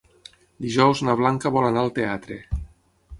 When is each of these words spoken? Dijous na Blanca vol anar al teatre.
Dijous 0.65 1.03
na 1.09 1.15
Blanca 1.19 1.51
vol 1.57 1.67
anar 1.67 1.83
al 1.83 1.93
teatre. 1.99 2.39